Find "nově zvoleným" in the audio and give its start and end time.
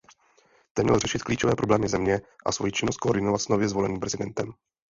3.47-3.99